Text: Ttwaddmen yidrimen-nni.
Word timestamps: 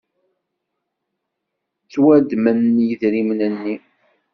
Ttwaddmen 1.83 2.59
yidrimen-nni. 2.87 3.75